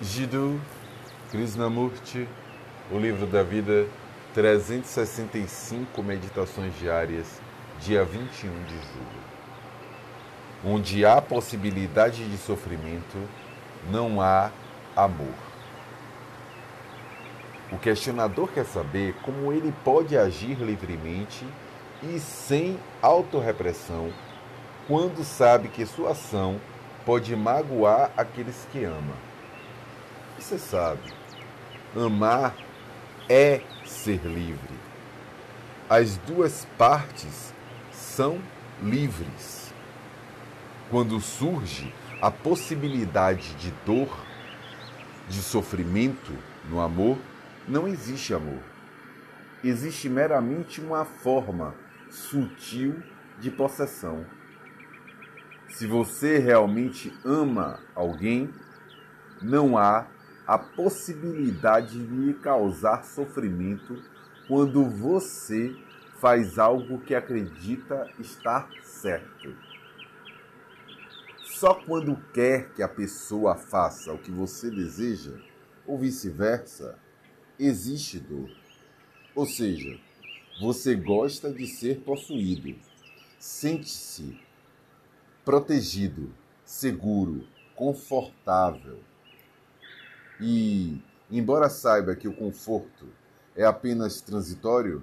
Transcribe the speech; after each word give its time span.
Jiddu 0.00 0.60
Krishnamurti, 1.28 2.28
O 2.88 2.98
Livro 3.00 3.26
da 3.26 3.42
Vida, 3.42 3.84
365 4.32 6.00
Meditações 6.04 6.72
Diárias, 6.78 7.40
dia 7.80 8.04
21 8.04 8.22
de 8.62 8.76
julho. 8.76 9.18
Onde 10.64 11.04
há 11.04 11.20
possibilidade 11.20 12.24
de 12.30 12.38
sofrimento, 12.38 13.18
não 13.90 14.20
há 14.20 14.52
amor. 14.94 15.34
O 17.72 17.76
questionador 17.76 18.48
quer 18.54 18.66
saber 18.66 19.16
como 19.24 19.52
ele 19.52 19.74
pode 19.84 20.16
agir 20.16 20.58
livremente 20.60 21.44
e 22.04 22.20
sem 22.20 22.78
autorrepressão 23.02 24.12
quando 24.86 25.24
sabe 25.24 25.66
que 25.66 25.84
sua 25.84 26.12
ação 26.12 26.60
pode 27.04 27.34
magoar 27.34 28.12
aqueles 28.16 28.64
que 28.70 28.84
ama. 28.84 29.27
Você 30.38 30.56
sabe, 30.56 31.12
amar 31.96 32.54
é 33.28 33.60
ser 33.84 34.24
livre. 34.24 34.74
As 35.90 36.16
duas 36.18 36.64
partes 36.78 37.52
são 37.90 38.40
livres. 38.80 39.74
Quando 40.90 41.20
surge 41.20 41.92
a 42.22 42.30
possibilidade 42.30 43.52
de 43.56 43.72
dor, 43.84 44.08
de 45.28 45.42
sofrimento 45.42 46.32
no 46.70 46.80
amor, 46.80 47.18
não 47.66 47.88
existe 47.88 48.32
amor. 48.32 48.62
Existe 49.62 50.08
meramente 50.08 50.80
uma 50.80 51.04
forma 51.04 51.74
sutil 52.08 53.02
de 53.40 53.50
possessão. 53.50 54.24
Se 55.68 55.84
você 55.84 56.38
realmente 56.38 57.12
ama 57.24 57.80
alguém, 57.94 58.48
não 59.42 59.76
há 59.76 60.06
a 60.48 60.56
possibilidade 60.56 62.06
de 62.06 62.16
lhe 62.16 62.32
causar 62.32 63.04
sofrimento 63.04 64.02
quando 64.46 64.82
você 64.88 65.76
faz 66.18 66.58
algo 66.58 67.00
que 67.00 67.14
acredita 67.14 68.10
estar 68.18 68.66
certo. 68.82 69.54
Só 71.44 71.74
quando 71.74 72.16
quer 72.32 72.72
que 72.72 72.82
a 72.82 72.88
pessoa 72.88 73.56
faça 73.56 74.10
o 74.10 74.18
que 74.18 74.30
você 74.30 74.70
deseja, 74.70 75.38
ou 75.86 75.98
vice-versa, 75.98 76.98
existe 77.58 78.18
dor. 78.18 78.48
Ou 79.34 79.44
seja, 79.44 80.00
você 80.62 80.94
gosta 80.94 81.52
de 81.52 81.66
ser 81.66 82.00
possuído, 82.00 82.74
sente-se 83.38 84.40
protegido, 85.44 86.32
seguro, 86.64 87.46
confortável 87.76 88.98
e, 90.40 91.02
embora 91.30 91.68
saiba 91.68 92.14
que 92.14 92.28
o 92.28 92.34
conforto 92.34 93.06
é 93.56 93.64
apenas 93.64 94.20
transitório, 94.20 95.02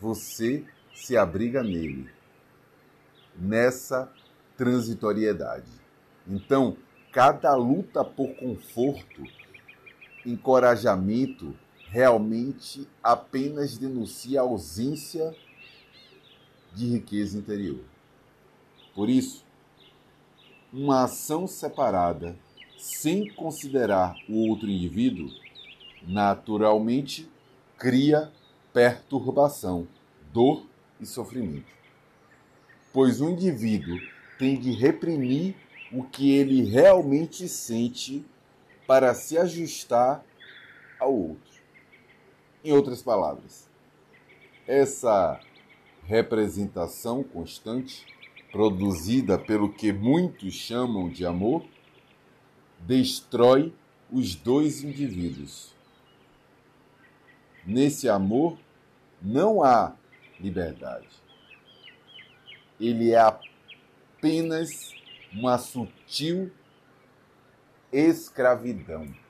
você 0.00 0.64
se 0.94 1.16
abriga 1.16 1.62
nele, 1.62 2.08
nessa 3.36 4.12
transitoriedade. 4.56 5.70
Então, 6.26 6.76
cada 7.12 7.54
luta 7.56 8.04
por 8.04 8.34
conforto, 8.36 9.24
encorajamento, 10.24 11.56
realmente 11.88 12.88
apenas 13.02 13.76
denuncia 13.76 14.40
a 14.40 14.44
ausência 14.44 15.34
de 16.72 16.86
riqueza 16.86 17.38
interior. 17.38 17.84
Por 18.94 19.08
isso, 19.08 19.44
uma 20.72 21.04
ação 21.04 21.46
separada 21.46 22.36
sem 22.84 23.26
considerar 23.30 24.14
o 24.28 24.46
outro 24.46 24.68
indivíduo, 24.68 25.30
naturalmente 26.06 27.26
cria 27.78 28.30
perturbação, 28.74 29.88
dor 30.30 30.66
e 31.00 31.06
sofrimento. 31.06 31.72
Pois 32.92 33.22
o 33.22 33.30
indivíduo 33.30 33.98
tem 34.38 34.60
de 34.60 34.72
reprimir 34.72 35.56
o 35.90 36.04
que 36.04 36.30
ele 36.34 36.62
realmente 36.62 37.48
sente 37.48 38.22
para 38.86 39.14
se 39.14 39.38
ajustar 39.38 40.22
ao 41.00 41.14
outro. 41.14 41.54
Em 42.62 42.72
outras 42.72 43.00
palavras, 43.00 43.66
essa 44.68 45.40
representação 46.02 47.22
constante, 47.22 48.04
produzida 48.52 49.38
pelo 49.38 49.72
que 49.72 49.90
muitos 49.90 50.52
chamam 50.52 51.08
de 51.08 51.24
amor, 51.24 51.64
destrói 52.86 53.72
os 54.10 54.34
dois 54.34 54.82
indivíduos. 54.84 55.74
Nesse 57.66 58.08
amor 58.08 58.58
não 59.20 59.62
há 59.62 59.94
liberdade. 60.38 61.08
Ele 62.78 63.12
é 63.12 63.18
apenas 63.18 64.92
uma 65.32 65.56
sutil 65.56 66.52
escravidão. 67.90 69.23